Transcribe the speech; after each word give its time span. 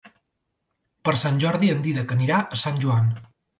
Per 1.09 1.13
Sant 1.25 1.37
Jordi 1.45 1.71
en 1.75 1.85
Dídac 1.85 2.17
anirà 2.19 2.43
a 2.43 2.61
Sant 2.65 2.83
Joan. 2.87 3.15